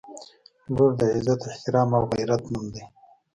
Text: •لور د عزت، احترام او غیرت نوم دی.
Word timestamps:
•لور 0.75 0.91
د 0.99 1.01
عزت، 1.13 1.39
احترام 1.51 1.89
او 1.97 2.03
غیرت 2.13 2.43
نوم 2.51 2.65
دی. 2.73 2.83